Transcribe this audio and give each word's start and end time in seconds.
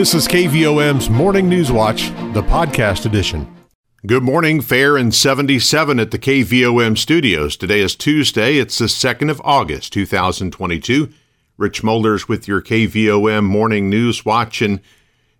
This 0.00 0.14
is 0.14 0.26
KVOM's 0.28 1.10
Morning 1.10 1.46
News 1.46 1.70
Watch, 1.70 2.08
the 2.32 2.42
podcast 2.42 3.04
edition. 3.04 3.54
Good 4.06 4.22
morning, 4.22 4.62
fair 4.62 4.96
and 4.96 5.14
77 5.14 6.00
at 6.00 6.10
the 6.10 6.18
KVOM 6.18 6.96
studios. 6.96 7.54
Today 7.54 7.80
is 7.80 7.96
Tuesday. 7.96 8.56
It's 8.56 8.78
the 8.78 8.86
2nd 8.86 9.30
of 9.30 9.42
August, 9.44 9.92
2022. 9.92 11.10
Rich 11.58 11.82
Molders 11.82 12.26
with 12.26 12.48
your 12.48 12.62
KVOM 12.62 13.44
Morning 13.44 13.90
News 13.90 14.24
Watch, 14.24 14.62
and 14.62 14.80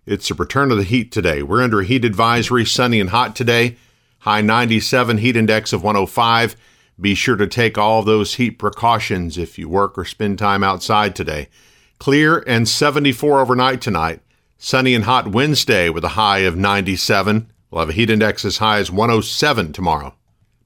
it's 0.05 0.29
a 0.29 0.35
return 0.35 0.71
of 0.71 0.77
the 0.77 0.83
heat 0.83 1.11
today. 1.11 1.41
We're 1.41 1.63
under 1.63 1.79
a 1.79 1.85
heat 1.85 2.05
advisory, 2.05 2.63
sunny 2.63 2.99
and 2.99 3.09
hot 3.09 3.35
today. 3.35 3.77
High 4.19 4.41
97, 4.41 5.17
heat 5.17 5.35
index 5.35 5.73
of 5.73 5.81
105. 5.81 6.55
Be 6.99 7.15
sure 7.15 7.35
to 7.35 7.47
take 7.47 7.79
all 7.79 8.03
those 8.03 8.35
heat 8.35 8.59
precautions 8.59 9.39
if 9.39 9.57
you 9.57 9.67
work 9.67 9.97
or 9.97 10.05
spend 10.05 10.37
time 10.37 10.63
outside 10.63 11.15
today. 11.15 11.49
Clear 11.97 12.43
and 12.45 12.69
74 12.69 13.39
overnight 13.39 13.81
tonight. 13.81 14.21
Sunny 14.63 14.93
and 14.93 15.05
hot 15.05 15.29
Wednesday 15.29 15.89
with 15.89 16.03
a 16.03 16.09
high 16.09 16.41
of 16.41 16.55
97. 16.55 17.51
We'll 17.71 17.79
have 17.79 17.89
a 17.89 17.93
heat 17.93 18.11
index 18.11 18.45
as 18.45 18.59
high 18.59 18.77
as 18.77 18.91
107 18.91 19.73
tomorrow. 19.73 20.13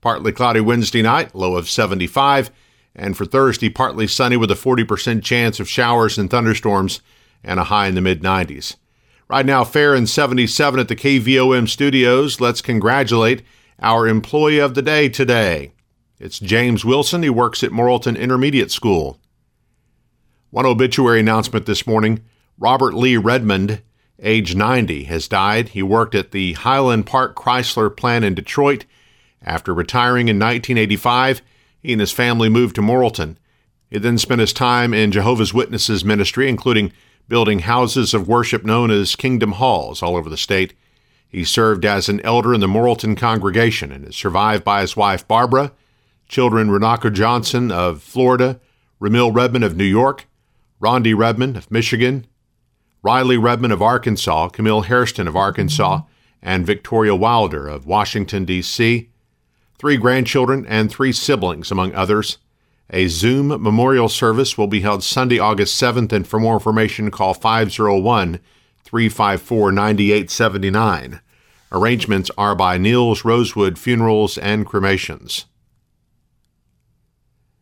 Partly 0.02 0.34
cloudy 0.34 0.60
Wednesday 0.60 1.02
night, 1.02 1.34
low 1.34 1.56
of 1.56 1.70
75. 1.70 2.52
And 2.94 3.16
for 3.16 3.26
Thursday, 3.26 3.70
partly 3.70 4.06
sunny 4.06 4.36
with 4.36 4.52
a 4.52 4.56
40% 4.56 5.24
chance 5.24 5.62
of 5.62 5.70
showers 5.70 6.18
and 6.18 6.30
thunderstorms 6.30 7.00
and 7.42 7.58
a 7.58 7.64
high 7.64 7.88
in 7.88 7.96
the 7.96 8.02
mid 8.02 8.22
90s. 8.22 8.76
Right 9.30 9.46
now, 9.46 9.64
fair 9.64 9.96
and 9.96 10.10
77 10.10 10.78
at 10.78 10.90
the 10.90 10.96
KVOM 10.98 11.70
studios. 11.70 12.42
Let's 12.42 12.62
congratulate 12.62 13.44
our 13.80 14.10
employee 14.10 14.60
of 14.60 14.76
the 14.76 14.82
day 14.82 15.08
today. 15.08 15.72
It's 16.20 16.40
James 16.40 16.84
Wilson. 16.84 17.24
He 17.24 17.30
works 17.30 17.64
at 17.64 17.72
Morrilton 17.72 18.20
Intermediate 18.20 18.72
School. 18.72 19.22
One 20.50 20.66
obituary 20.66 21.22
announcement 21.22 21.66
this 21.66 21.88
morning 21.88 22.26
Robert 22.58 22.94
Lee 22.94 23.18
Redmond, 23.18 23.82
age 24.20 24.56
90, 24.56 25.04
has 25.06 25.28
died. 25.28 25.70
He 25.70 25.84
worked 25.84 26.16
at 26.16 26.32
the 26.32 26.54
Highland 26.54 27.06
Park 27.06 27.36
Chrysler 27.36 27.96
plant 27.96 28.24
in 28.24 28.34
Detroit. 28.34 28.86
After 29.42 29.74
retiring 29.74 30.30
in 30.30 30.38
1985, 30.38 31.42
he 31.82 31.92
and 31.92 32.00
his 32.00 32.14
family 32.14 32.48
moved 32.48 32.76
to 32.76 32.82
Morrilton. 32.82 33.36
He 33.90 34.00
then 34.00 34.18
spent 34.18 34.40
his 34.40 34.54
time 34.54 34.94
in 34.94 35.12
Jehovah's 35.12 35.54
Witnesses 35.54 36.06
ministry, 36.06 36.48
including 36.48 36.94
building 37.28 37.60
houses 37.60 38.14
of 38.14 38.28
worship 38.28 38.64
known 38.64 38.90
as 38.90 39.16
Kingdom 39.16 39.54
Halls 39.54 40.02
all 40.02 40.16
over 40.16 40.30
the 40.30 40.38
state. 40.38 40.74
He 41.28 41.44
served 41.44 41.84
as 41.84 42.08
an 42.08 42.22
elder 42.22 42.54
in 42.54 42.62
the 42.62 42.68
Morrilton 42.68 43.18
congregation 43.18 43.92
and 43.92 44.06
is 44.08 44.16
survived 44.16 44.64
by 44.64 44.82
his 44.82 44.96
wife 44.96 45.28
Barbara, 45.28 45.74
children 46.30 46.70
Renaka 46.70 47.12
Johnson 47.12 47.72
of 47.72 48.02
Florida, 48.02 48.62
Ramil 49.02 49.36
Redmond 49.36 49.66
of 49.66 49.76
New 49.76 49.84
York, 49.84 50.26
Rondi 50.82 51.16
Redmond 51.16 51.58
of 51.58 51.70
Michigan, 51.70 52.26
Riley 53.06 53.38
Redmond 53.38 53.72
of 53.72 53.84
Arkansas, 53.84 54.50
Camille 54.50 54.82
Hairston 54.82 55.28
of 55.28 55.36
Arkansas, 55.36 56.02
and 56.42 56.66
Victoria 56.66 57.14
Wilder 57.14 57.68
of 57.68 57.86
Washington, 57.86 58.46
D.C., 58.46 59.12
three 59.78 59.98
grandchildren 59.98 60.66
and 60.66 60.90
three 60.90 61.12
siblings, 61.12 61.70
among 61.70 61.94
others. 61.94 62.40
A 62.90 63.06
Zoom 63.06 63.50
memorial 63.62 64.10
service 64.10 64.58
will 64.58 64.66
be 64.66 64.80
held 64.80 65.04
Sunday, 65.04 65.38
August 65.38 65.80
7th, 65.80 66.12
and 66.14 66.28
for 66.28 66.40
more 66.40 66.56
information, 66.56 67.12
call 67.12 67.36
501 67.36 68.40
354 68.84 69.72
9879. 69.72 71.22
Arrangements 71.72 72.32
are 72.40 72.56
by 72.56 72.80
Niels 72.80 73.24
Rosewood 73.24 73.78
Funerals 73.78 74.36
and 74.40 74.66
Cremations. 74.66 75.46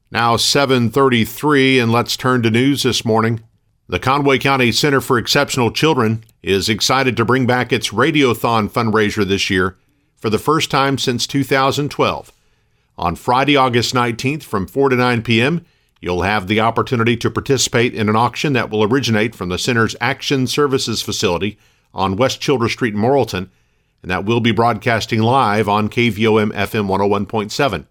Now 0.10 0.38
7:33 0.38 1.82
and 1.82 1.92
let's 1.92 2.16
turn 2.16 2.44
to 2.44 2.50
news 2.50 2.84
this 2.84 3.04
morning. 3.04 3.42
The 3.90 4.00
Conway 4.00 4.38
County 4.38 4.72
Center 4.72 5.02
for 5.02 5.18
Exceptional 5.18 5.70
Children 5.70 6.24
is 6.42 6.70
excited 6.70 7.18
to 7.18 7.26
bring 7.26 7.46
back 7.46 7.74
its 7.74 7.90
Radiothon 7.90 8.70
fundraiser 8.70 9.28
this 9.28 9.50
year 9.50 9.76
for 10.16 10.30
the 10.30 10.40
first 10.40 10.72
time 10.72 10.98
since 10.98 11.28
2012. 11.28 12.32
On 12.98 13.16
Friday, 13.18 13.58
August 13.58 13.94
19th 13.94 14.44
from 14.44 14.68
4 14.68 14.90
to 14.90 14.96
9 14.96 15.22
p.m., 15.24 15.66
you'll 16.00 16.22
have 16.22 16.48
the 16.48 16.62
opportunity 16.62 17.18
to 17.18 17.30
participate 17.30 17.94
in 17.94 18.08
an 18.08 18.16
auction 18.16 18.54
that 18.54 18.70
will 18.70 18.86
originate 18.86 19.36
from 19.36 19.50
the 19.50 19.60
center's 19.60 19.98
Action 20.00 20.48
Services 20.48 21.02
facility 21.02 21.58
on 21.94 22.16
West 22.16 22.40
Childress 22.40 22.72
Street 22.72 22.94
in 22.94 23.02
Morrilton, 23.02 23.50
and 24.02 24.10
that 24.10 24.24
will 24.24 24.40
be 24.40 24.54
broadcasting 24.54 25.22
live 25.22 25.68
on 25.68 25.90
KVOM 25.90 26.54
FM 26.54 26.88
101.7. 26.88 27.86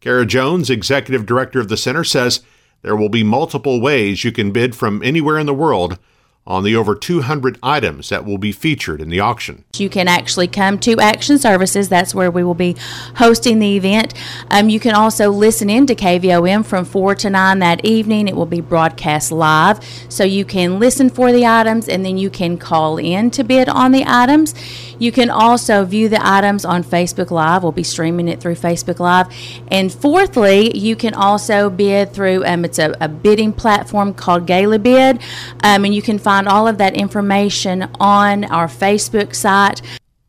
Kara 0.00 0.24
Jones, 0.24 0.70
executive 0.70 1.26
director 1.26 1.60
of 1.60 1.68
the 1.68 1.76
center, 1.76 2.04
says 2.04 2.40
there 2.82 2.96
will 2.96 3.08
be 3.08 3.22
multiple 3.22 3.80
ways 3.80 4.24
you 4.24 4.32
can 4.32 4.52
bid 4.52 4.74
from 4.74 5.02
anywhere 5.02 5.38
in 5.38 5.46
the 5.46 5.54
world 5.54 5.98
on 6.46 6.64
the 6.64 6.74
over 6.74 6.94
200 6.94 7.58
items 7.62 8.08
that 8.08 8.24
will 8.24 8.38
be 8.38 8.50
featured 8.50 9.00
in 9.00 9.08
the 9.08 9.20
auction. 9.20 9.62
You 9.76 9.88
can 9.88 10.08
actually 10.08 10.48
come 10.48 10.78
to 10.80 10.98
Action 10.98 11.38
Services. 11.38 11.88
That's 11.88 12.14
where 12.14 12.30
we 12.30 12.42
will 12.42 12.54
be 12.54 12.76
hosting 13.16 13.58
the 13.58 13.76
event. 13.76 14.14
Um, 14.50 14.68
you 14.68 14.80
can 14.80 14.94
also 14.94 15.30
listen 15.30 15.68
in 15.70 15.86
to 15.86 15.94
KVOM 15.94 16.64
from 16.64 16.84
4 16.84 17.14
to 17.16 17.30
9 17.30 17.58
that 17.60 17.84
evening. 17.84 18.26
It 18.26 18.34
will 18.34 18.46
be 18.46 18.60
broadcast 18.60 19.30
live. 19.30 19.84
So 20.08 20.24
you 20.24 20.44
can 20.44 20.80
listen 20.80 21.10
for 21.10 21.30
the 21.30 21.46
items 21.46 21.88
and 21.88 22.04
then 22.04 22.16
you 22.18 22.30
can 22.30 22.56
call 22.58 22.98
in 22.98 23.30
to 23.32 23.44
bid 23.44 23.68
on 23.68 23.92
the 23.92 24.04
items. 24.06 24.54
You 25.00 25.10
can 25.10 25.30
also 25.30 25.84
view 25.86 26.10
the 26.10 26.20
items 26.24 26.66
on 26.66 26.84
Facebook 26.84 27.30
Live. 27.30 27.62
We'll 27.62 27.72
be 27.72 27.82
streaming 27.82 28.28
it 28.28 28.38
through 28.38 28.56
Facebook 28.56 29.00
Live. 29.00 29.34
And 29.68 29.90
fourthly, 29.90 30.76
you 30.76 30.94
can 30.94 31.14
also 31.14 31.70
bid 31.70 32.12
through, 32.12 32.44
um, 32.44 32.66
it's 32.66 32.78
a, 32.78 32.94
a 33.00 33.08
bidding 33.08 33.52
platform 33.52 34.12
called 34.12 34.46
GalaBid. 34.46 35.22
Um, 35.64 35.86
and 35.86 35.94
you 35.94 36.02
can 36.02 36.18
find 36.18 36.46
all 36.46 36.68
of 36.68 36.76
that 36.78 36.94
information 36.94 37.88
on 37.98 38.44
our 38.44 38.68
Facebook 38.68 39.34
site. 39.34 39.80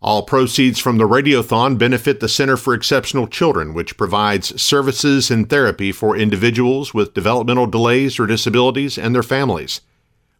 All 0.01 0.23
proceeds 0.23 0.79
from 0.79 0.97
the 0.97 1.07
Radiothon 1.07 1.77
benefit 1.77 2.21
the 2.21 2.29
Center 2.29 2.55
for 2.55 2.73
Exceptional 2.73 3.27
Children, 3.27 3.73
which 3.73 3.97
provides 3.97 4.59
services 4.59 5.29
and 5.29 5.49
therapy 5.49 5.91
for 5.91 6.15
individuals 6.15 6.93
with 6.93 7.13
developmental 7.13 7.67
delays 7.67 8.19
or 8.19 8.25
disabilities 8.25 8.97
and 8.97 9.13
their 9.13 9.21
families. 9.21 9.81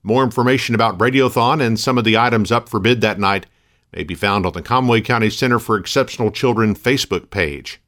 More 0.04 0.24
information 0.24 0.74
about 0.74 0.98
Radiothon 0.98 1.62
and 1.62 1.80
some 1.80 1.98
of 1.98 2.06
the 2.06 2.18
items 2.18 2.52
up 2.52 2.70
for 2.70 2.80
bid 2.80 3.02
that 3.02 3.20
night 3.20 3.46
may 3.94 4.04
be 4.04 4.16
found 4.16 4.46
on 4.46 4.54
the 4.54 4.62
Conway 4.62 5.02
County 5.02 5.30
Center 5.30 5.60
for 5.60 5.78
Exceptional 5.78 6.32
Children 6.32 6.76
Facebook 6.76 7.30
page. 7.30 7.82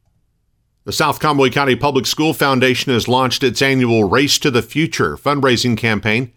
The 0.85 0.91
South 0.91 1.19
Conway 1.19 1.49
County 1.49 1.75
Public 1.75 2.05
School 2.05 2.33
Foundation 2.33 2.91
has 2.91 3.07
launched 3.07 3.43
its 3.43 3.61
annual 3.61 4.03
Race 4.03 4.37
to 4.39 4.51
the 4.51 4.61
Future 4.61 5.15
fundraising 5.15 5.77
campaign 5.77 6.33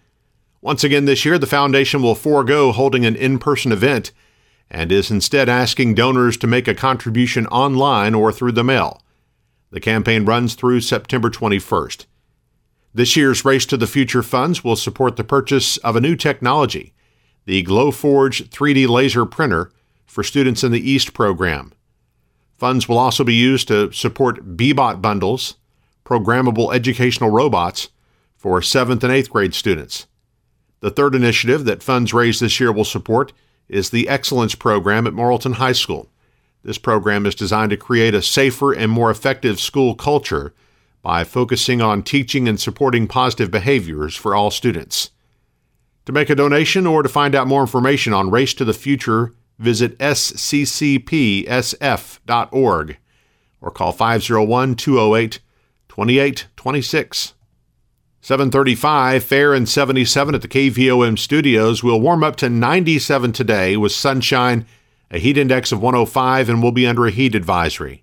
once 0.67 0.83
again 0.83 1.05
this 1.05 1.25
year, 1.25 1.39
the 1.39 1.47
foundation 1.47 2.03
will 2.03 2.17
forego 2.17 2.73
holding 2.73 3.07
an 3.07 3.15
in 3.15 3.39
person 3.39 3.71
event 3.71 4.11
and 4.69 4.91
is 4.91 5.13
instead 5.13 5.49
asking 5.49 5.95
donors 5.95 6.37
to 6.39 6.49
make 6.49 6.67
a 6.67 6.75
contribution 6.75 7.47
online 7.47 8.15
or 8.15 8.33
through 8.33 8.51
the 8.51 8.65
mail. 8.65 9.01
The 9.71 9.79
campaign 9.79 10.25
runs 10.25 10.57
through 10.57 10.81
September 10.81 11.31
21st. 11.31 12.07
This 12.93 13.17
year's 13.17 13.45
Race 13.45 13.65
to 13.67 13.77
the 13.77 13.87
Future 13.87 14.25
funds 14.25 14.65
will 14.65 14.75
support 14.75 15.15
the 15.15 15.23
purchase 15.23 15.77
of 15.79 15.95
a 15.95 16.01
new 16.01 16.17
technology, 16.17 16.95
the 17.47 17.63
Glowforge 17.63 18.49
3D 18.49 18.89
laser 18.89 19.25
printer 19.25 19.73
for 20.05 20.23
students 20.23 20.63
in 20.63 20.73
the 20.73 20.91
EAST 20.91 21.15
program. 21.15 21.73
Funds 22.59 22.89
will 22.89 22.99
also 22.99 23.25
be 23.25 23.35
used 23.35 23.69
to 23.69 23.93
support 23.93 24.57
Bee-Bot 24.57 25.01
bundles, 25.01 25.57
programmable 26.05 26.75
educational 26.75 27.31
robots 27.31 27.89
for 28.37 28.61
7th 28.61 29.03
and 29.03 29.13
8th 29.13 29.31
grade 29.31 29.55
students. 29.55 30.07
The 30.81 30.91
third 30.91 31.15
initiative 31.15 31.65
that 31.65 31.83
funds 31.83 32.13
raised 32.13 32.41
this 32.41 32.61
year 32.61 32.73
will 32.73 32.85
support 32.85 33.33
is 33.69 33.91
the 33.91 34.09
Excellence 34.09 34.55
Program 34.55 35.07
at 35.07 35.13
Morrilton 35.13 35.55
High 35.55 35.73
School. 35.73 36.09
This 36.63 36.79
program 36.79 37.27
is 37.27 37.35
designed 37.35 37.71
to 37.71 37.77
create 37.77 38.15
a 38.15 38.23
safer 38.23 38.73
and 38.73 38.91
more 38.91 39.11
effective 39.11 39.61
school 39.61 39.95
culture 39.95 40.53
by 41.03 41.23
focusing 41.23 41.81
on 41.81 42.03
teaching 42.03 42.49
and 42.49 42.59
supporting 42.59 43.07
positive 43.07 43.51
behaviors 43.51 44.17
for 44.17 44.35
all 44.35 44.51
students. 44.51 45.11
To 46.07 46.13
make 46.13 46.31
a 46.31 46.35
donation 46.37 46.87
or 46.87 47.03
to 47.03 47.09
find 47.09 47.35
out 47.35 47.49
more 47.49 47.61
information 47.61 48.13
on 48.13 48.31
Race 48.31 48.55
to 48.55 48.65
the 48.65 48.73
Future, 48.73 49.35
visit 49.59 49.99
sccpsf.org 49.99 50.97
or 53.61 53.71
call 53.71 53.93
501 53.93 54.77
208 54.77 55.41
2826. 55.89 57.35
735, 58.21 59.25
fair 59.25 59.55
and 59.55 59.69
77 59.69 60.35
at 60.35 60.43
the 60.43 60.49
KVOM 60.49 61.19
studios. 61.19 61.83
We'll 61.83 62.01
warm 62.01 62.23
up 62.25 62.37
to 62.37 62.49
97 62.49 63.33
today 63.33 63.77
with 63.77 63.93
sunshine, 63.93 64.67
a 65.11 65.19
heat 65.19 65.39
index 65.39 65.71
of 65.71 65.81
105, 65.81 66.49
and 66.49 66.63
we'll 66.63 66.73
be 66.73 66.87
under 66.87 67.07
a 67.07 67.13
heat 67.13 67.35
advisory. 67.35 68.03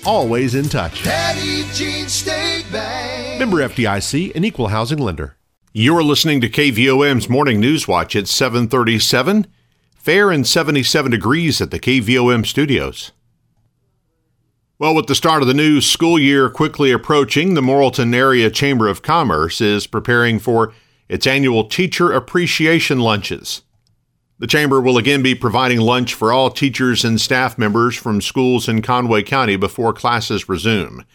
always 0.05 0.55
in 0.55 0.69
touch. 0.69 1.03
Petit 1.03 1.65
Jean 1.73 2.07
State 2.07 2.65
Bank. 2.71 3.39
Member 3.39 3.57
FDIC, 3.57 4.35
an 4.35 4.43
equal 4.43 4.67
housing 4.67 4.99
lender. 4.99 5.37
You're 5.73 6.03
listening 6.03 6.41
to 6.41 6.49
KVOM's 6.49 7.29
Morning 7.29 7.59
News 7.59 7.87
Watch 7.87 8.15
at 8.15 8.27
737. 8.27 9.47
Fair 9.95 10.31
and 10.31 10.45
77 10.45 11.11
degrees 11.11 11.61
at 11.61 11.71
the 11.71 11.79
KVOM 11.79 12.45
studios. 12.45 13.11
Well, 14.79 14.95
with 14.95 15.05
the 15.05 15.13
start 15.13 15.43
of 15.43 15.47
the 15.47 15.53
new 15.53 15.79
school 15.79 16.17
year 16.17 16.49
quickly 16.49 16.91
approaching, 16.91 17.53
the 17.53 17.61
Morrilton 17.61 18.15
Area 18.15 18.49
Chamber 18.49 18.87
of 18.87 19.03
Commerce 19.03 19.61
is 19.61 19.85
preparing 19.85 20.39
for 20.39 20.73
its 21.07 21.27
annual 21.27 21.65
Teacher 21.65 22.11
Appreciation 22.11 22.99
Lunches. 22.99 23.61
The 24.41 24.47
Chamber 24.47 24.81
will 24.81 24.97
again 24.97 25.21
be 25.21 25.35
providing 25.35 25.79
lunch 25.81 26.15
for 26.15 26.33
all 26.33 26.49
teachers 26.49 27.05
and 27.05 27.21
staff 27.21 27.59
members 27.59 27.95
from 27.95 28.21
schools 28.21 28.67
in 28.67 28.81
Conway 28.81 29.21
County 29.21 29.55
before 29.55 29.93
classes 29.93 30.49
resume. 30.49 31.05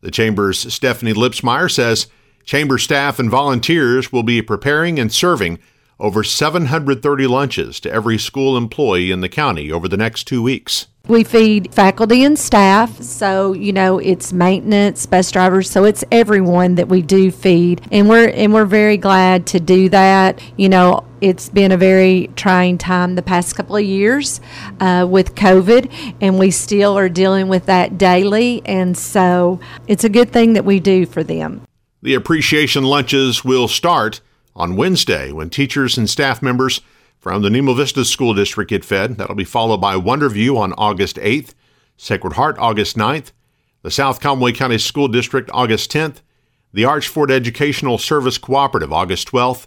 The 0.00 0.12
Chamber's 0.12 0.72
Stephanie 0.72 1.12
Lipsmeyer 1.12 1.68
says 1.68 2.06
Chamber 2.44 2.78
staff 2.78 3.18
and 3.18 3.28
volunteers 3.28 4.12
will 4.12 4.22
be 4.22 4.42
preparing 4.42 4.96
and 5.00 5.12
serving 5.12 5.58
over 5.98 6.22
730 6.22 7.26
lunches 7.26 7.80
to 7.80 7.90
every 7.90 8.16
school 8.16 8.56
employee 8.56 9.10
in 9.10 9.22
the 9.22 9.28
county 9.28 9.72
over 9.72 9.88
the 9.88 9.96
next 9.96 10.28
two 10.28 10.40
weeks. 10.40 10.86
We 11.08 11.24
feed 11.24 11.72
faculty 11.72 12.22
and 12.22 12.38
staff, 12.38 13.00
so 13.00 13.54
you 13.54 13.72
know 13.72 13.98
it's 13.98 14.30
maintenance, 14.30 15.06
bus 15.06 15.30
drivers, 15.30 15.70
so 15.70 15.84
it's 15.84 16.04
everyone 16.12 16.74
that 16.74 16.88
we 16.88 17.00
do 17.00 17.30
feed, 17.30 17.80
and 17.90 18.10
we're 18.10 18.28
and 18.28 18.52
we're 18.52 18.66
very 18.66 18.98
glad 18.98 19.46
to 19.46 19.58
do 19.58 19.88
that. 19.88 20.38
You 20.58 20.68
know, 20.68 21.04
it's 21.22 21.48
been 21.48 21.72
a 21.72 21.78
very 21.78 22.28
trying 22.36 22.76
time 22.76 23.14
the 23.14 23.22
past 23.22 23.56
couple 23.56 23.76
of 23.76 23.84
years 23.84 24.42
uh, 24.80 25.06
with 25.08 25.34
COVID, 25.34 26.14
and 26.20 26.38
we 26.38 26.50
still 26.50 26.98
are 26.98 27.08
dealing 27.08 27.48
with 27.48 27.64
that 27.64 27.96
daily, 27.96 28.60
and 28.66 28.94
so 28.94 29.60
it's 29.86 30.04
a 30.04 30.10
good 30.10 30.30
thing 30.30 30.52
that 30.52 30.66
we 30.66 30.78
do 30.78 31.06
for 31.06 31.24
them. 31.24 31.62
The 32.02 32.12
appreciation 32.12 32.84
lunches 32.84 33.42
will 33.42 33.66
start 33.66 34.20
on 34.54 34.76
Wednesday 34.76 35.32
when 35.32 35.48
teachers 35.48 35.96
and 35.96 36.10
staff 36.10 36.42
members 36.42 36.82
from 37.18 37.42
the 37.42 37.50
Nemo 37.50 37.74
Vista 37.74 38.04
School 38.04 38.34
District 38.34 38.70
get 38.70 38.84
fed. 38.84 39.16
That'll 39.16 39.34
be 39.34 39.44
followed 39.44 39.78
by 39.78 39.94
Wonderview 39.94 40.56
on 40.56 40.72
August 40.74 41.16
8th, 41.16 41.54
Sacred 41.96 42.34
Heart 42.34 42.58
August 42.58 42.96
9th, 42.96 43.32
the 43.82 43.90
South 43.90 44.20
Conway 44.20 44.52
County 44.52 44.78
School 44.78 45.08
District 45.08 45.50
August 45.52 45.90
10th, 45.92 46.22
the 46.72 46.84
Arch 46.84 47.08
Ford 47.08 47.30
Educational 47.30 47.98
Service 47.98 48.38
Cooperative 48.38 48.92
August 48.92 49.28
12th, 49.28 49.66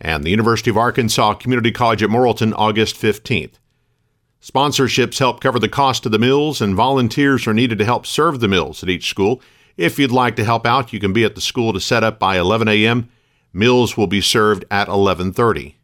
and 0.00 0.24
the 0.24 0.30
University 0.30 0.70
of 0.70 0.76
Arkansas 0.76 1.34
Community 1.34 1.70
College 1.70 2.02
at 2.02 2.10
Morrilton 2.10 2.52
August 2.56 2.96
15th. 2.96 3.54
Sponsorships 4.42 5.18
help 5.18 5.40
cover 5.40 5.58
the 5.58 5.68
cost 5.68 6.04
of 6.04 6.12
the 6.12 6.18
meals, 6.18 6.60
and 6.60 6.74
volunteers 6.74 7.46
are 7.46 7.54
needed 7.54 7.78
to 7.78 7.84
help 7.84 8.06
serve 8.06 8.40
the 8.40 8.48
meals 8.48 8.82
at 8.82 8.88
each 8.88 9.08
school. 9.08 9.40
If 9.76 9.98
you'd 9.98 10.10
like 10.10 10.34
to 10.36 10.44
help 10.44 10.66
out, 10.66 10.92
you 10.92 10.98
can 10.98 11.12
be 11.12 11.24
at 11.24 11.36
the 11.36 11.40
school 11.40 11.72
to 11.72 11.80
set 11.80 12.02
up 12.02 12.18
by 12.18 12.38
11 12.38 12.66
a.m. 12.68 13.08
Meals 13.52 13.96
will 13.96 14.08
be 14.08 14.20
served 14.20 14.64
at 14.70 14.88
11:30. 14.88 15.74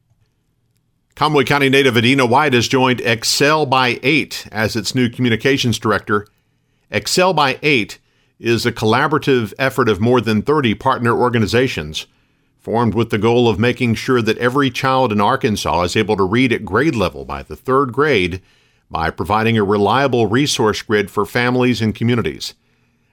Conway 1.19 1.43
County 1.43 1.69
native 1.69 1.97
Adina 1.97 2.25
White 2.25 2.53
has 2.53 2.69
joined 2.69 3.00
Excel 3.00 3.67
by 3.67 3.99
8 4.05 4.47
as 4.53 4.76
its 4.76 4.94
new 4.94 5.11
communications 5.11 5.76
director. 5.76 6.29
Excel 6.93 7.35
by 7.35 7.59
8 7.61 7.99
is 8.38 8.65
a 8.65 8.70
collaborative 8.70 9.53
effort 9.59 9.88
of 9.88 10.00
more 10.00 10.20
than 10.20 10.43
30 10.43 10.76
partner 10.76 11.12
organizations, 11.19 12.06
formed 12.61 12.94
with 12.94 13.11
the 13.11 13.19
goal 13.19 13.49
of 13.49 13.59
making 13.59 13.97
sure 13.97 14.23
that 14.23 14.38
every 14.38 14.70
child 14.70 15.11
in 15.11 15.20
Arkansas 15.20 15.82
is 15.82 15.97
able 15.97 16.17
to 16.17 16.23
read 16.23 16.53
at 16.53 16.65
grade 16.65 16.94
level 16.94 17.25
by 17.25 17.43
the 17.43 17.56
third 17.56 17.93
grade 17.93 18.41
by 18.88 19.11
providing 19.11 19.59
a 19.59 19.65
reliable 19.65 20.29
resource 20.29 20.82
grid 20.82 21.11
for 21.11 21.26
families 21.26 21.81
and 21.81 21.97
communities. 21.97 22.55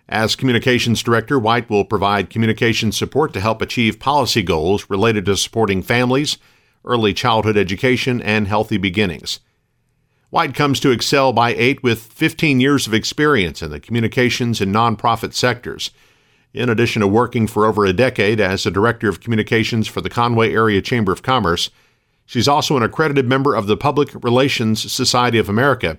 As 0.08 0.36
communications 0.36 1.02
director, 1.02 1.40
White 1.40 1.72
will 1.72 1.84
provide 1.84 2.30
communication 2.30 2.92
support 2.92 3.34
to 3.34 3.42
help 3.42 3.64
achieve 3.64 4.00
policy 4.00 4.44
goals 4.44 4.92
related 4.92 5.26
to 5.26 5.36
supporting 5.36 5.82
families 5.82 6.38
early 6.86 7.14
childhood 7.14 7.58
education, 7.58 8.22
and 8.22 8.48
healthy 8.48 8.78
beginnings. 8.78 9.40
White 10.30 10.54
comes 10.54 10.80
to 10.82 10.92
Excel 10.92 11.34
by 11.34 11.54
8 11.56 11.84
with 11.84 12.02
15 12.02 12.60
years 12.60 12.88
of 12.88 12.94
experience 12.94 13.62
in 13.62 13.72
the 13.72 13.80
communications 13.80 14.60
and 14.60 14.74
nonprofit 14.74 15.34
sectors. 15.34 15.92
In 16.54 16.70
addition 16.70 17.02
to 17.02 17.08
working 17.08 17.48
for 17.48 17.66
over 17.66 17.86
a 17.86 17.94
decade 17.94 18.40
as 18.40 18.66
a 18.66 18.72
director 18.72 19.10
of 19.10 19.20
communications 19.20 19.88
for 19.88 20.02
the 20.02 20.10
Conway 20.10 20.54
Area 20.54 20.82
Chamber 20.82 21.12
of 21.12 21.22
Commerce, 21.22 21.70
she's 22.26 22.48
also 22.48 22.78
an 22.78 22.84
accredited 22.84 23.28
member 23.28 23.56
of 23.56 23.68
the 23.68 23.78
Public 23.78 24.10
Relations 24.24 24.92
Society 24.92 25.38
of 25.38 25.50
America. 25.50 25.98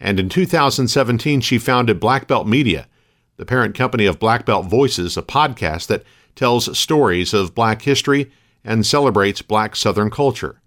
And 0.00 0.18
in 0.18 0.28
2017, 0.28 1.40
she 1.40 1.58
founded 1.58 2.00
Black 2.00 2.26
Belt 2.26 2.46
Media, 2.46 2.88
the 3.36 3.46
parent 3.46 3.74
company 3.74 4.06
of 4.06 4.18
Black 4.18 4.46
Belt 4.46 4.66
Voices, 4.66 5.16
a 5.16 5.22
podcast 5.22 5.86
that 5.88 6.04
tells 6.34 6.76
stories 6.78 7.34
of 7.34 7.54
black 7.54 7.82
history 7.82 8.30
and 8.64 8.86
celebrates 8.86 9.42
black 9.42 9.76
Southern 9.76 10.10
culture. 10.10 10.60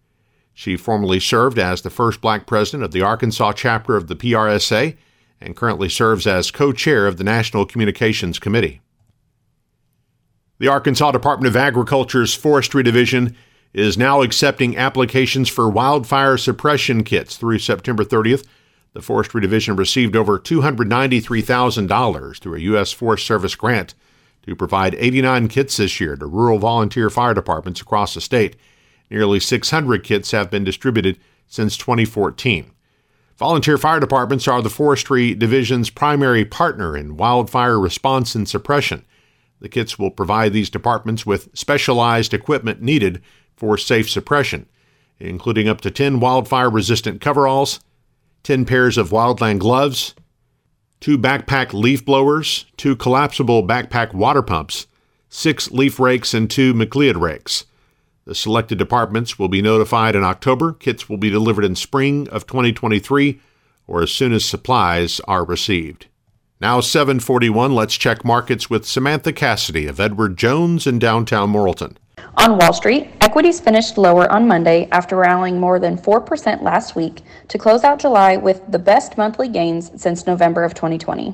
She 0.54 0.78
formerly 0.78 1.20
served 1.20 1.60
as 1.60 1.82
the 1.82 1.90
first 1.90 2.22
black 2.22 2.48
president 2.48 2.84
of 2.84 2.92
the 2.92 3.02
Arkansas 3.02 3.54
chapter 3.54 3.96
of 3.96 4.08
the 4.08 4.16
PRSA 4.16 4.96
and 5.42 5.56
currently 5.56 5.90
serves 5.90 6.26
as 6.26 6.52
co 6.52 6.72
chair 6.72 7.08
of 7.08 7.18
the 7.18 7.24
National 7.24 7.66
Communications 7.66 8.40
Committee. 8.40 8.82
The 10.58 10.70
Arkansas 10.70 11.12
Department 11.12 11.50
of 11.50 11.58
Agriculture's 11.58 12.34
Forestry 12.34 12.84
Division 12.84 13.36
is 13.74 13.98
now 13.98 14.22
accepting 14.22 14.78
applications 14.78 15.50
for 15.50 15.70
wildfire 15.70 16.38
suppression 16.38 17.04
kits 17.04 17.36
through 17.36 17.60
September 17.60 18.06
30th. 18.06 18.48
The 18.94 19.02
Forestry 19.02 19.42
Division 19.42 19.76
received 19.76 20.16
over 20.16 20.40
$293,000 20.40 22.40
through 22.40 22.56
a 22.56 22.62
U.S. 22.62 22.94
Forest 22.94 23.28
Service 23.28 23.56
grant 23.56 23.94
to 24.46 24.56
provide 24.56 24.96
89 24.96 25.48
kits 25.48 25.78
this 25.78 26.00
year 26.00 26.16
to 26.16 26.26
rural 26.26 26.60
volunteer 26.60 27.10
fire 27.10 27.34
departments 27.34 27.82
across 27.82 28.14
the 28.14 28.22
state. 28.22 28.56
Nearly 29.10 29.40
600 29.40 30.04
kits 30.04 30.32
have 30.32 30.50
been 30.50 30.64
distributed 30.64 31.18
since 31.48 31.78
2014. 31.78 32.72
Volunteer 33.38 33.78
fire 33.78 34.00
departments 34.00 34.48
are 34.48 34.62
the 34.62 34.70
Forestry 34.70 35.36
Division's 35.36 35.90
primary 35.90 36.46
partner 36.46 36.96
in 36.96 37.18
wildfire 37.18 37.80
response 37.80 38.34
and 38.34 38.48
suppression. 38.48 39.04
The 39.60 39.70
kits 39.70 40.00
will 40.00 40.12
provide 40.12 40.54
these 40.54 40.70
departments 40.70 41.26
with 41.26 41.50
specialized 41.54 42.34
equipment 42.34 42.82
needed 42.82 43.22
for 43.56 43.78
safe 43.78 44.10
suppression, 44.10 44.68
including 45.20 45.68
up 45.68 45.82
to 45.82 45.92
10 45.92 46.20
wildfire 46.20 46.70
resistant 46.70 47.20
coveralls, 47.20 47.80
10 48.44 48.66
pairs 48.66 48.98
of 48.98 49.10
wildland 49.10 49.60
gloves, 49.60 50.14
two 51.06 51.20
backpack 51.20 51.72
leaf 51.72 52.04
blowers, 52.04 52.66
two 52.78 52.96
collapsible 52.96 53.62
backpack 53.62 54.12
water 54.12 54.42
pumps, 54.42 54.88
six 55.30 55.70
leaf 55.70 56.00
rakes, 56.00 56.34
and 56.34 56.50
two 56.50 56.74
McLeod 56.74 57.22
rakes. 57.22 57.66
The 58.26 58.34
selected 58.34 58.80
departments 58.80 59.38
will 59.38 59.48
be 59.48 59.62
notified 59.62 60.16
in 60.16 60.24
October. 60.24 60.74
Kits 60.74 61.08
will 61.08 61.18
be 61.18 61.30
delivered 61.30 61.64
in 61.64 61.76
spring 61.76 62.28
of 62.30 62.48
2023 62.48 63.40
or 63.86 64.02
as 64.02 64.12
soon 64.12 64.34
as 64.34 64.44
supplies 64.44 65.20
are 65.28 65.46
received. 65.46 66.08
Now 66.60 66.82
741, 66.82 67.76
let's 67.76 67.98
check 67.98 68.26
markets 68.26 68.72
with 68.72 68.84
Samantha 68.84 69.32
Cassidy 69.32 69.86
of 69.86 70.00
Edward 70.00 70.38
Jones 70.38 70.88
in 70.88 70.98
downtown 70.98 71.54
Morrilton. 71.54 71.98
On 72.38 72.58
Wall 72.58 72.74
Street, 72.74 73.10
equities 73.22 73.60
finished 73.60 73.98
lower 73.98 74.32
on 74.32 74.48
Monday 74.48 74.88
after 74.92 75.16
rallying 75.16 75.60
more 75.60 75.80
than 75.80 75.98
4% 75.98 76.62
last 76.62 76.96
week 76.96 77.22
to 77.48 77.58
close 77.58 77.84
out 77.84 77.98
July 77.98 78.38
with 78.38 78.62
the 78.70 78.78
best 78.78 79.18
monthly 79.18 79.48
gains 79.48 79.92
since 80.00 80.28
November 80.28 80.64
of 80.64 80.74
2020. 80.74 81.34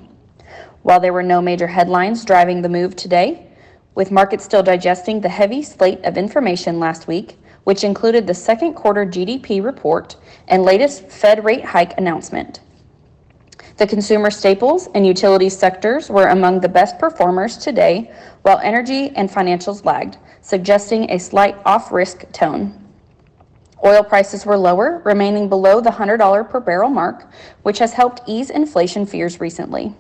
While 0.84 1.00
there 1.00 1.12
were 1.12 1.22
no 1.22 1.42
major 1.42 1.68
headlines 1.68 2.24
driving 2.24 2.62
the 2.62 2.70
move 2.70 2.96
today, 2.96 3.48
with 3.94 4.10
markets 4.10 4.46
still 4.46 4.64
digesting 4.64 5.20
the 5.20 5.30
heavy 5.30 5.62
slate 5.62 6.00
of 6.06 6.18
information 6.18 6.80
last 6.80 7.08
week, 7.08 7.38
which 7.66 7.84
included 7.84 8.26
the 8.26 8.34
second 8.34 8.74
quarter 8.74 9.06
GDP 9.06 9.64
report 9.64 10.16
and 10.48 10.64
latest 10.64 11.10
Fed 11.10 11.44
rate 11.44 11.66
hike 11.66 11.98
announcement. 11.98 12.62
The 13.78 13.88
consumer 13.88 14.32
staples 14.32 14.88
and 14.96 15.06
utilities 15.06 15.58
sectors 15.58 16.10
were 16.10 16.28
among 16.28 16.60
the 16.60 16.70
best 16.70 17.00
performers 17.00 17.58
today, 17.58 18.12
while 18.44 18.60
energy 18.60 19.10
and 19.16 19.30
financials 19.30 19.84
lagged, 19.84 20.18
suggesting 20.42 21.10
a 21.10 21.20
slight 21.20 21.56
off 21.66 21.92
risk 21.92 22.30
tone. 22.32 22.78
Oil 23.84 24.04
prices 24.04 24.46
were 24.46 24.58
lower, 24.58 25.02
remaining 25.06 25.50
below 25.50 25.82
the 25.82 25.90
$100 25.90 26.50
per 26.50 26.60
barrel 26.60 26.90
mark, 26.90 27.32
which 27.64 27.80
has 27.80 27.94
helped 27.94 28.22
ease 28.28 28.50
inflation 28.50 29.06
fears 29.06 29.40
recently. 29.40 29.96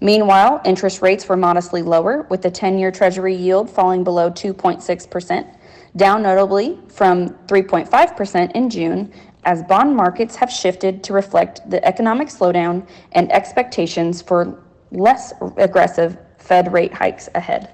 Meanwhile, 0.00 0.60
interest 0.64 1.02
rates 1.02 1.28
were 1.28 1.36
modestly 1.36 1.82
lower, 1.82 2.22
with 2.30 2.42
the 2.42 2.50
10 2.50 2.78
year 2.78 2.90
Treasury 2.90 3.34
yield 3.34 3.70
falling 3.70 4.04
below 4.04 4.30
2.6%, 4.30 5.56
down 5.96 6.22
notably 6.22 6.78
from 6.88 7.30
3.5% 7.46 8.52
in 8.52 8.70
June, 8.70 9.12
as 9.44 9.62
bond 9.64 9.94
markets 9.94 10.34
have 10.36 10.50
shifted 10.50 11.04
to 11.04 11.12
reflect 11.12 11.68
the 11.70 11.84
economic 11.86 12.28
slowdown 12.28 12.86
and 13.12 13.30
expectations 13.30 14.22
for 14.22 14.58
less 14.90 15.34
aggressive 15.56 16.16
Fed 16.38 16.72
rate 16.72 16.92
hikes 16.92 17.28
ahead. 17.34 17.70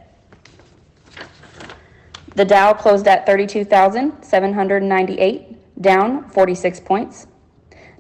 The 2.37 2.45
Dow 2.45 2.73
closed 2.73 3.09
at 3.09 3.27
32,798, 3.27 5.83
down 5.83 6.31
46 6.31 6.79
points. 6.81 7.27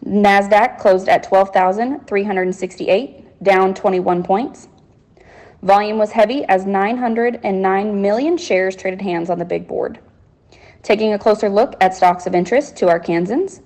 NASDAQ 0.04 0.78
closed 0.78 1.08
at 1.08 1.24
12,368, 1.24 3.42
down 3.42 3.74
21 3.74 4.22
points. 4.22 4.68
Volume 5.62 5.98
was 5.98 6.12
heavy 6.12 6.44
as 6.44 6.64
909 6.64 8.00
million 8.00 8.38
shares 8.38 8.74
traded 8.76 9.02
hands 9.02 9.28
on 9.28 9.38
the 9.38 9.44
big 9.44 9.68
board. 9.68 9.98
Taking 10.82 11.12
a 11.12 11.18
closer 11.18 11.50
look 11.50 11.74
at 11.80 11.94
stocks 11.94 12.26
of 12.26 12.34
interest 12.34 12.76
to 12.76 12.86
Arkansans, 12.86 13.60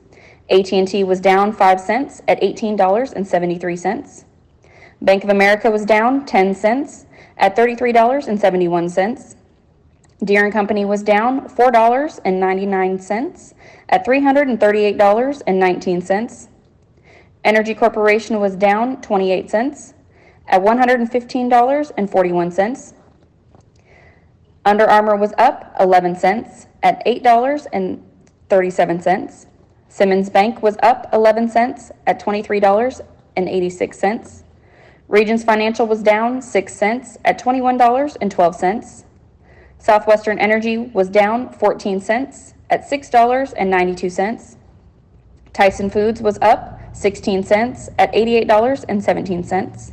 AT&T 0.51 1.05
was 1.05 1.21
down 1.21 1.53
5 1.53 1.81
cents 1.81 2.21
at 2.27 2.41
$18.73. 2.41 4.25
Bank 5.03 5.23
of 5.23 5.31
America 5.31 5.71
was 5.71 5.85
down 5.85 6.27
10 6.27 6.53
cents 6.55 7.07
at 7.37 7.55
$33.71. 7.55 9.34
Deere 10.23 10.51
& 10.51 10.53
Company 10.53 10.85
was 10.85 11.03
down 11.03 11.49
$4.99 11.49 13.55
at 13.89 14.07
$338.19. 14.07 16.49
Entergy 17.45 17.77
Corporation 17.77 18.39
was 18.41 18.55
down 18.57 19.03
28 19.03 19.51
cents 19.51 19.95
at 20.49 20.63
$115.41. 20.63 22.95
Under 24.65 24.89
Armour 24.89 25.17
was 25.17 25.35
up 25.37 25.75
11 25.79 26.17
cents 26.17 26.69
at 26.83 27.05
$8.37. 27.05 29.47
Simmons 29.89 30.31
Bank 30.31 30.63
was 30.63 30.79
up 30.83 31.07
11 31.13 31.49
cents 31.49 31.93
at 32.07 32.19
$23.86. 32.21 34.43
Regions 35.09 35.45
Financial 35.45 35.87
was 35.87 36.03
down 36.03 36.41
6 36.41 36.75
cents 36.75 37.19
at 37.25 37.39
$21.12. 37.39 39.05
Southwestern 39.85 40.39
Energy 40.39 40.79
was 40.79 41.11
down 41.11 41.53
14 41.53 42.01
cents 42.01 42.55
at 42.71 42.89
$6.92. 42.89 44.57
Tyson 45.53 45.91
Foods 45.91 46.23
was 46.23 46.39
up 46.41 46.81
16 46.97 47.43
cents 47.43 47.91
at 47.99 48.11
$88.17. 48.15 49.93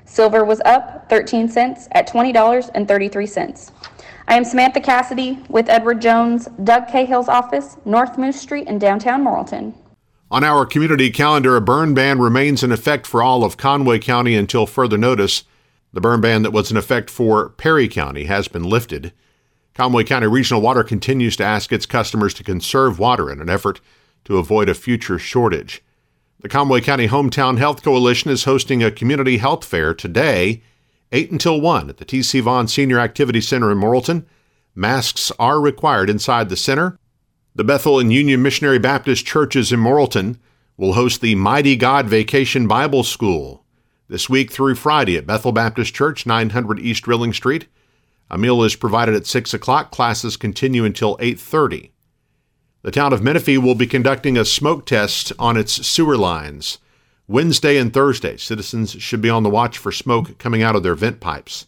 Silver 0.05 0.45
was 0.45 0.61
up 0.65 1.09
13 1.11 1.49
cents 1.49 1.89
at 1.93 2.09
$20.33. 2.09 3.71
I 4.27 4.35
am 4.35 4.45
Samantha 4.45 4.81
Cassidy 4.81 5.39
with 5.49 5.69
Edward 5.69 6.01
Jones, 6.01 6.49
Doug 6.65 6.89
Cahill's 6.89 7.29
office, 7.29 7.77
North 7.85 8.19
Moose 8.19 8.41
Street 8.41 8.67
in 8.69 8.79
downtown 8.79 9.23
Morrilton. 9.25 9.75
On 10.31 10.45
our 10.45 10.67
community 10.67 11.11
calendar, 11.11 11.57
a 11.57 11.61
burn 11.61 11.95
ban 11.95 12.19
remains 12.19 12.63
in 12.63 12.71
effect 12.71 13.07
for 13.07 13.23
all 13.23 13.45
of 13.45 13.57
Conway 13.57 13.99
County 13.99 14.35
until 14.35 14.67
further 14.67 14.99
notice. 14.99 15.45
The 15.95 16.03
burn 16.03 16.21
ban 16.21 16.43
that 16.43 16.53
was 16.53 16.71
in 16.71 16.77
effect 16.77 17.09
for 17.09 17.49
Perry 17.49 17.89
County 17.89 18.25
has 18.25 18.47
been 18.47 18.63
lifted. 18.63 19.15
Conway 19.73 20.05
County 20.05 20.27
Regional 20.27 20.61
Water 20.61 20.85
continues 20.85 21.35
to 21.37 21.45
ask 21.45 21.73
its 21.73 21.87
customers 21.87 22.35
to 22.35 22.45
conserve 22.45 22.99
water 22.99 23.31
in 23.31 23.41
an 23.41 23.49
effort 23.49 23.81
to 24.27 24.37
avoid 24.37 24.69
a 24.69 24.75
future 24.75 25.19
shortage. 25.19 25.83
The 26.41 26.49
Conway 26.51 26.83
County 26.83 27.09
Hometown 27.09 27.57
Health 27.57 27.83
Coalition 27.83 28.31
is 28.31 28.45
hosting 28.45 28.83
a 28.83 28.91
community 28.91 29.39
health 29.39 29.65
fair 29.65 29.95
today 29.95 30.63
8 31.11 31.31
until 31.31 31.59
1 31.59 31.89
at 31.89 31.97
the 31.97 32.05
T.C. 32.05 32.41
Vaughn 32.41 32.69
Senior 32.69 32.99
Activity 32.99 33.41
Center 33.41 33.73
in 33.73 33.79
Morrilton. 33.79 34.27
Masks 34.75 35.33
are 35.39 35.59
required 35.59 36.11
inside 36.11 36.51
the 36.51 36.57
center. 36.57 36.99
The 37.59 37.65
Bethel 37.65 37.99
and 37.99 38.13
Union 38.13 38.41
Missionary 38.41 38.79
Baptist 38.79 39.27
Churches 39.27 39.73
in 39.73 39.81
Morrilton 39.81 40.37
will 40.77 40.93
host 40.93 41.21
the 41.21 41.35
Mighty 41.35 41.75
God 41.75 42.07
Vacation 42.07 42.69
Bible 42.69 43.03
School 43.03 43.65
this 44.07 44.31
week 44.31 44.53
through 44.53 44.77
Friday 44.77 45.17
at 45.17 45.27
Bethel 45.27 45.51
Baptist 45.51 45.93
Church, 45.93 46.25
900 46.25 46.79
East 46.79 47.09
Rilling 47.09 47.33
Street. 47.33 47.67
A 48.31 48.39
meal 48.39 48.63
is 48.63 48.77
provided 48.77 49.17
at 49.17 49.27
6 49.27 49.53
o'clock. 49.53 49.91
Classes 49.91 50.37
continue 50.37 50.85
until 50.85 51.17
8.30. 51.17 51.91
The 52.83 52.93
town 52.93 53.13
of 53.13 53.25
Menifee 53.25 53.59
will 53.59 53.75
be 53.75 53.89
conducting 53.89 54.39
a 54.39 54.45
smoke 54.45 54.87
test 54.87 55.33
on 55.37 55.57
its 55.57 55.85
sewer 55.85 56.17
lines. 56.17 56.79
Wednesday 57.27 57.77
and 57.77 57.93
Thursday, 57.93 58.37
citizens 58.37 58.93
should 58.93 59.21
be 59.21 59.31
on 59.31 59.43
the 59.43 59.51
watch 59.51 59.79
for 59.79 59.91
smoke 59.91 60.39
coming 60.39 60.63
out 60.63 60.77
of 60.77 60.85
their 60.85 60.95
vent 60.95 61.19
pipes. 61.19 61.67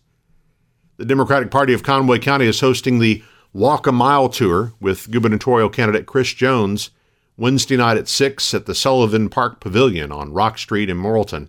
The 0.98 1.04
Democratic 1.04 1.50
Party 1.50 1.72
of 1.72 1.82
Conway 1.82 2.20
County 2.20 2.46
is 2.46 2.60
hosting 2.60 3.00
the 3.00 3.24
Walk 3.52 3.88
a 3.88 3.90
Mile 3.90 4.28
tour 4.28 4.74
with 4.78 5.10
gubernatorial 5.10 5.70
candidate 5.70 6.06
Chris 6.06 6.32
Jones 6.32 6.90
Wednesday 7.36 7.76
night 7.76 7.96
at 7.96 8.06
6 8.06 8.54
at 8.54 8.66
the 8.66 8.76
Sullivan 8.76 9.28
Park 9.28 9.58
Pavilion 9.58 10.12
on 10.12 10.32
Rock 10.32 10.56
Street 10.56 10.88
in 10.88 10.98
Morrilton. 10.98 11.48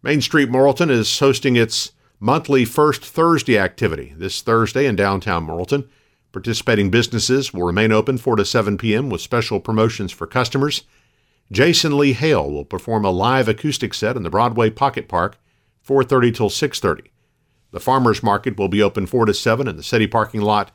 Main 0.00 0.20
Street 0.20 0.48
Morrilton 0.48 0.90
is 0.90 1.18
hosting 1.18 1.56
its 1.56 1.90
monthly 2.20 2.64
First 2.64 3.04
Thursday 3.04 3.58
activity 3.58 4.14
this 4.16 4.42
Thursday 4.42 4.86
in 4.86 4.94
downtown 4.94 5.44
Morrilton. 5.44 5.88
Participating 6.30 6.88
businesses 6.88 7.52
will 7.52 7.64
remain 7.64 7.90
open 7.90 8.16
4 8.16 8.36
to 8.36 8.44
7 8.44 8.78
p.m. 8.78 9.10
with 9.10 9.20
special 9.20 9.58
promotions 9.58 10.12
for 10.12 10.28
customers. 10.28 10.84
Jason 11.50 11.98
Lee 11.98 12.12
Hale 12.12 12.48
will 12.48 12.64
perform 12.64 13.04
a 13.04 13.10
live 13.10 13.48
acoustic 13.48 13.92
set 13.92 14.16
in 14.16 14.22
the 14.22 14.30
Broadway 14.30 14.70
Pocket 14.70 15.08
Park, 15.08 15.36
4:30 15.84 16.32
till 16.32 16.48
6:30. 16.48 17.08
The 17.72 17.80
farmers 17.80 18.22
market 18.22 18.56
will 18.56 18.68
be 18.68 18.80
open 18.80 19.06
4 19.06 19.24
to 19.24 19.34
7 19.34 19.66
in 19.66 19.76
the 19.76 19.82
city 19.82 20.06
parking 20.06 20.42
lot 20.42 20.70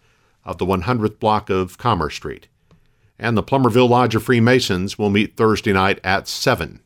of 0.47 0.57
the 0.57 0.65
100th 0.65 1.19
block 1.19 1.51
of 1.51 1.77
Commerce 1.77 2.15
Street. 2.15 2.47
And 3.19 3.37
the 3.37 3.43
Plumerville 3.43 3.89
Lodge 3.89 4.15
of 4.15 4.23
Freemasons 4.23 4.97
will 4.97 5.09
meet 5.09 5.35
Thursday 5.35 5.73
night 5.73 5.99
at 6.03 6.27
7. 6.27 6.79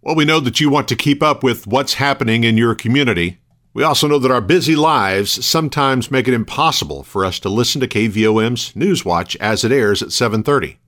Well, 0.00 0.14
we 0.14 0.24
know 0.24 0.40
that 0.40 0.60
you 0.60 0.70
want 0.70 0.86
to 0.88 0.96
keep 0.96 1.22
up 1.22 1.42
with 1.42 1.66
what's 1.66 1.94
happening 1.94 2.44
in 2.44 2.56
your 2.56 2.74
community. 2.74 3.40
We 3.74 3.82
also 3.82 4.06
know 4.06 4.18
that 4.18 4.30
our 4.30 4.40
busy 4.40 4.76
lives 4.76 5.44
sometimes 5.44 6.10
make 6.10 6.28
it 6.28 6.34
impossible 6.34 7.02
for 7.02 7.24
us 7.24 7.38
to 7.40 7.48
listen 7.48 7.80
to 7.80 7.88
KVOM's 7.88 8.72
Newswatch 8.72 9.36
as 9.40 9.64
it 9.64 9.72
airs 9.72 10.02
at 10.02 10.12
7:30. 10.12 10.78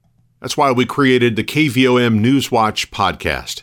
That's 0.40 0.56
why 0.56 0.72
we 0.72 0.86
created 0.86 1.36
the 1.36 1.44
KVOM 1.44 2.20
Newswatch 2.20 2.90
podcast. 2.90 3.62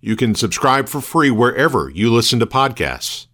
You 0.00 0.16
can 0.16 0.34
subscribe 0.34 0.88
for 0.88 1.00
free 1.00 1.30
wherever 1.30 1.90
you 1.90 2.12
listen 2.12 2.38
to 2.40 2.46
podcasts. 2.46 3.26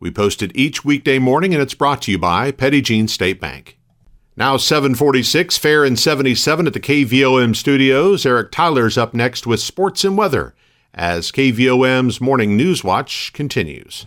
We 0.00 0.10
post 0.10 0.42
it 0.42 0.52
each 0.54 0.84
weekday 0.84 1.18
morning 1.18 1.54
and 1.54 1.62
it's 1.62 1.74
brought 1.74 2.02
to 2.02 2.10
you 2.10 2.18
by 2.18 2.50
Petit 2.50 2.82
Jean 2.82 3.08
State 3.08 3.40
Bank. 3.40 3.78
Now 4.36 4.56
746, 4.56 5.58
fair 5.58 5.84
and 5.84 5.96
77 5.96 6.66
at 6.66 6.72
the 6.72 6.80
KVOM 6.80 7.54
studios. 7.54 8.26
Eric 8.26 8.50
Tyler's 8.50 8.98
up 8.98 9.14
next 9.14 9.46
with 9.46 9.60
sports 9.60 10.04
and 10.04 10.18
weather 10.18 10.56
as 10.92 11.30
KVOM's 11.30 12.20
morning 12.20 12.56
news 12.56 12.82
watch 12.82 13.32
continues. 13.32 14.06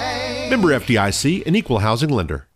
Member 0.49 0.69
FDIC, 0.69 1.45
an 1.47 1.55
equal 1.55 1.79
housing 1.79 2.09
lender. 2.09 2.47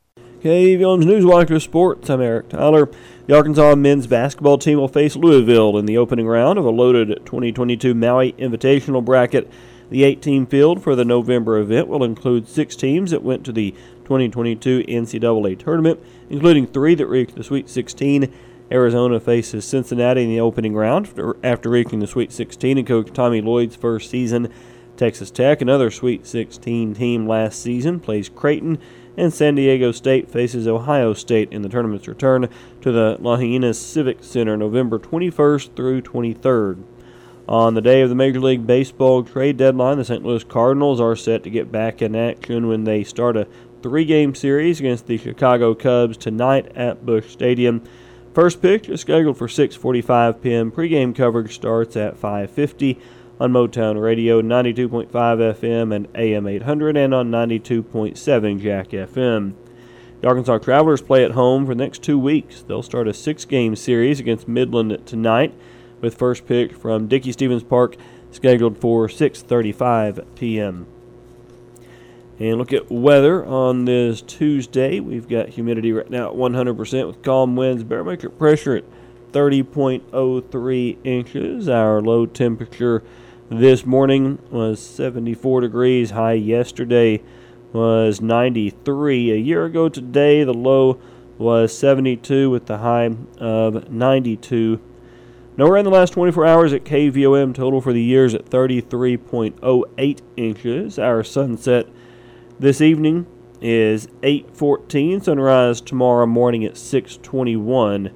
KVOM's 0.42 1.06
Newswatcher 1.06 1.62
Sports. 1.62 2.10
I'm 2.10 2.22
Eric 2.22 2.50
Tyler. 2.50 2.90
The 3.26 3.36
Arkansas 3.36 3.74
men's 3.76 4.06
basketball 4.06 4.58
team 4.58 4.78
will 4.78 4.88
face 4.88 5.16
Louisville 5.16 5.78
in 5.78 5.86
the 5.86 5.98
opening 5.98 6.28
round 6.28 6.60
of 6.60 6.66
a 6.66 6.70
loaded 6.70 7.26
2022 7.26 7.96
Maui 7.96 8.34
Invitational 8.34 9.04
bracket. 9.04 9.50
The 9.90 10.04
eight 10.04 10.22
team 10.22 10.46
field 10.46 10.84
for 10.84 10.96
the 10.96 11.06
November 11.06 11.58
event 11.58 11.88
will 11.88 12.04
include 12.04 12.48
six 12.48 12.76
teams 12.76 13.12
that 13.12 13.24
went 13.24 13.46
to 13.46 13.52
the 13.52 13.72
2022 14.04 14.84
NCAA 14.84 15.58
tournament, 15.58 16.00
including 16.30 16.68
three 16.68 16.96
that 16.96 17.08
reached 17.08 17.36
the 17.36 17.44
Sweet 17.44 17.70
16. 17.70 18.32
Arizona 18.72 19.20
faces 19.20 19.64
Cincinnati 19.66 20.24
in 20.24 20.30
the 20.30 20.40
opening 20.40 20.74
round 20.74 21.08
after 21.44 21.70
reaching 21.70 22.00
the 22.00 22.08
Sweet 22.08 22.32
16 22.32 22.80
in 22.80 22.86
Coach 22.86 23.14
Tommy 23.14 23.42
Lloyd's 23.42 23.76
first 23.76 24.10
season. 24.10 24.52
Texas 24.98 25.32
Tech, 25.32 25.62
another 25.62 25.92
Sweet 25.92 26.26
16 26.26 26.94
team 26.94 27.28
last 27.28 27.62
season, 27.62 28.00
plays 28.00 28.30
Creighton, 28.30 28.80
and 29.18 29.34
San 29.34 29.56
Diego 29.56 29.92
State 29.92 30.30
faces 30.30 30.68
Ohio 30.68 31.14
State 31.14 31.52
in 31.52 31.62
the 31.62 31.70
tournament's 31.70 32.08
return 32.08 32.50
to 32.82 32.92
the 32.92 33.18
Lahaina 33.20 33.74
Civic 33.74 34.24
Center 34.24 34.58
November 34.58 35.00
21st 35.00 35.76
through 35.76 36.02
23rd. 36.02 36.84
On 37.48 37.76
the 37.76 37.82
day 37.82 38.02
of 38.02 38.10
the 38.10 38.16
Major 38.16 38.40
League 38.40 38.66
Baseball 38.66 39.24
trade 39.24 39.58
deadline, 39.58 39.98
the 39.98 40.06
St. 40.06 40.24
Louis 40.24 40.44
Cardinals 40.44 41.00
are 41.00 41.16
set 41.16 41.44
to 41.44 41.50
get 41.50 41.72
back 41.72 42.02
in 42.02 42.16
action 42.16 42.68
when 42.68 42.86
they 42.86 43.04
start 43.04 43.38
a 43.38 43.48
three 43.84 44.06
game 44.06 44.34
series 44.34 44.80
against 44.80 45.06
the 45.06 45.18
Chicago 45.18 45.76
Cubs 45.76 46.18
tonight 46.18 46.72
at 46.76 47.06
Busch 47.06 47.30
Stadium. 47.30 47.84
First 48.34 48.62
pitch 48.62 48.90
is 48.90 49.00
scheduled 49.00 49.38
for 49.38 49.48
6:45 49.48 50.42
p.m. 50.42 50.72
Pre-game 50.72 51.14
coverage 51.14 51.54
starts 51.54 51.96
at 51.96 52.20
5:50 52.20 53.00
on 53.40 53.52
Motown 53.52 54.02
Radio 54.02 54.42
92.5 54.42 55.10
FM 55.10 55.94
and 55.94 56.08
AM 56.16 56.48
800 56.48 56.96
and 56.96 57.14
on 57.14 57.30
92.7 57.30 58.62
Jack 58.62 58.90
FM. 58.90 59.54
The 60.22 60.28
Arkansas 60.28 60.60
Travelers 60.60 61.02
play 61.02 61.26
at 61.26 61.32
home 61.32 61.66
for 61.66 61.76
the 61.76 61.84
next 61.84 62.02
two 62.02 62.18
weeks. 62.18 62.62
They'll 62.62 62.82
start 62.82 63.08
a 63.08 63.14
six-game 63.14 63.76
series 63.76 64.20
against 64.20 64.48
Midland 64.48 65.06
tonight 65.06 65.54
with 66.00 66.16
first 66.18 66.46
pitch 66.48 66.72
from 66.72 67.08
Dickey-Stephens 67.08 67.64
Park 67.64 67.98
scheduled 68.32 68.78
for 68.78 69.08
6:35 69.08 70.26
p.m. 70.36 70.88
And 72.40 72.58
look 72.58 72.74
at 72.74 72.92
weather 72.92 73.46
on 73.46 73.86
this 73.86 74.22
Tuesday. 74.22 75.00
We've 75.00 75.28
got 75.28 75.50
humidity 75.50 75.92
right 75.94 76.10
now 76.10 76.30
at 76.30 76.36
100% 76.36 77.08
with 77.08 77.22
calm 77.22 77.56
winds, 77.56 77.84
barometric 77.84 78.38
pressure 78.38 78.78
at 78.78 78.84
30.03 79.32 80.98
inches. 81.04 81.70
Our 81.70 82.02
low 82.02 82.26
temperature 82.26 83.04
this 83.50 83.86
morning 83.86 84.40
was 84.50 84.80
74 84.80 85.62
degrees. 85.62 86.12
High 86.12 86.34
yesterday 86.34 87.22
was 87.74 88.20
93. 88.20 89.32
A 89.32 89.36
year 89.36 89.66
ago 89.66 89.88
today, 89.88 90.44
the 90.44 90.54
low 90.54 91.00
was 91.38 91.78
72 91.78 92.50
with 92.50 92.66
the 92.66 92.80
high 92.80 93.16
of 93.38 93.92
92. 93.92 94.80
Nowhere 95.58 95.78
in 95.78 95.86
the 95.86 95.92
last 95.92 96.14
24 96.14 96.46
hours 96.46 96.74
at 96.74 96.84
KVOM 96.84 97.54
total 97.54 97.82
for 97.82 97.94
the 97.94 98.02
years 98.02 98.34
at 98.34 98.50
33.08 98.50 100.22
inches. 100.36 101.00
Our 101.00 101.24
sunset 101.24 101.88
this 102.60 102.82
evening 102.82 103.28
is 103.62 104.08
8:14. 104.24 105.22
Sunrise 105.22 105.82
tomorrow 105.82 106.26
morning 106.26 106.66
at 106.66 106.78
6:21. 106.78 108.12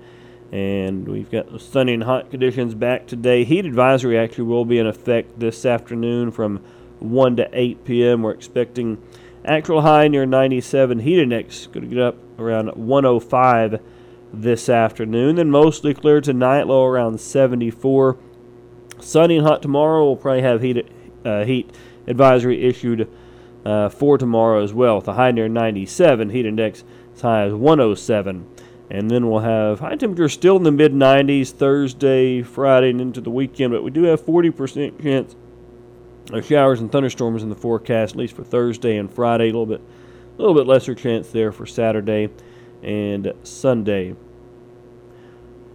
And 0.51 1.07
we've 1.07 1.29
got 1.29 1.61
sunny 1.61 1.93
and 1.93 2.03
hot 2.03 2.31
conditions 2.31 2.73
back 2.73 3.05
today. 3.05 3.43
Heat 3.43 3.65
advisory 3.65 4.17
actually 4.17 4.45
will 4.45 4.65
be 4.65 4.79
in 4.79 4.87
effect 4.87 5.39
this 5.39 5.65
afternoon 5.65 6.31
from 6.31 6.57
1 6.99 7.35
to 7.35 7.49
8 7.53 7.85
p.m. 7.85 8.23
We're 8.23 8.31
expecting 8.31 8.97
actual 9.45 9.81
high 9.81 10.07
near 10.07 10.25
97. 10.25 10.99
Heat 10.99 11.19
index 11.19 11.67
going 11.67 11.87
to 11.87 11.95
get 11.95 12.03
up 12.03 12.17
around 12.39 12.69
105 12.75 13.79
this 14.33 14.69
afternoon. 14.69 15.35
Then 15.35 15.51
mostly 15.51 15.93
clear 15.93 16.21
tonight, 16.21 16.67
low 16.67 16.85
around 16.85 17.19
74. 17.19 18.17
Sunny 18.99 19.37
and 19.37 19.45
hot 19.45 19.61
tomorrow. 19.61 20.05
We'll 20.05 20.15
probably 20.15 20.41
have 20.41 20.61
heat 20.61 20.87
uh, 21.25 21.43
heat 21.45 21.69
advisory 22.07 22.63
issued 22.63 23.09
uh, 23.65 23.89
for 23.89 24.17
tomorrow 24.17 24.63
as 24.63 24.73
well. 24.73 24.97
With 24.97 25.07
a 25.07 25.13
high 25.13 25.31
near 25.31 25.47
97, 25.47 26.29
heat 26.29 26.45
index 26.45 26.83
as 27.15 27.21
high 27.21 27.43
as 27.43 27.53
107. 27.53 28.47
And 28.89 29.09
then 29.09 29.29
we'll 29.29 29.41
have 29.41 29.79
high 29.79 29.95
temperatures 29.95 30.33
still 30.33 30.57
in 30.57 30.63
the 30.63 30.71
mid 30.71 30.93
90s 30.93 31.51
Thursday, 31.51 32.41
Friday, 32.41 32.89
and 32.89 32.99
into 32.99 33.21
the 33.21 33.29
weekend. 33.29 33.71
But 33.71 33.83
we 33.83 33.91
do 33.91 34.03
have 34.03 34.25
40% 34.25 35.01
chance 35.01 35.35
of 36.31 36.45
showers 36.45 36.79
and 36.79 36.91
thunderstorms 36.91 37.43
in 37.43 37.49
the 37.49 37.55
forecast, 37.55 38.13
at 38.13 38.17
least 38.17 38.35
for 38.35 38.43
Thursday 38.43 38.97
and 38.97 39.11
Friday. 39.11 39.45
A 39.45 39.53
little 39.53 39.65
bit, 39.65 39.81
a 40.37 40.41
little 40.41 40.55
bit 40.55 40.65
lesser 40.65 40.95
chance 40.95 41.29
there 41.29 41.51
for 41.51 41.65
Saturday 41.65 42.29
and 42.81 43.33
Sunday. 43.43 44.15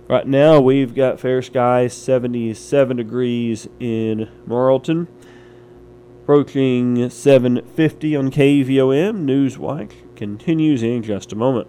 Right 0.09 0.27
now, 0.27 0.61
we've 0.61 0.95
got 0.95 1.21
fair 1.21 1.41
skies, 1.41 1.95
77 1.95 2.97
degrees 2.97 3.69
in 3.81 4.29
Morrilton, 4.47 5.07
Approaching 6.25 7.11
750 7.11 8.17
on 8.17 8.31
KVOM. 8.31 9.27
Newswatch 9.27 9.93
continues 10.17 10.83
in 10.83 11.03
just 11.03 11.33
a 11.33 11.37
moment. 11.37 11.69